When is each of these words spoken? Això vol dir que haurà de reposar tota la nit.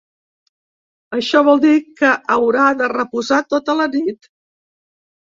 Això 1.17 1.43
vol 1.51 1.61
dir 1.67 1.75
que 2.03 2.15
haurà 2.39 2.73
de 2.83 2.91
reposar 2.97 3.41
tota 3.55 3.81
la 3.85 3.91
nit. 4.01 4.35